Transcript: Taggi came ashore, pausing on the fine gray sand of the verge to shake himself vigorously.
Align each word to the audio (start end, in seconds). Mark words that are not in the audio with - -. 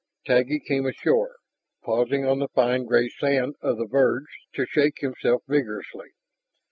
Taggi 0.25 0.59
came 0.59 0.87
ashore, 0.87 1.35
pausing 1.83 2.25
on 2.25 2.39
the 2.39 2.47
fine 2.47 2.85
gray 2.85 3.07
sand 3.07 3.53
of 3.61 3.77
the 3.77 3.85
verge 3.85 4.47
to 4.55 4.65
shake 4.65 4.97
himself 5.01 5.43
vigorously. 5.47 6.09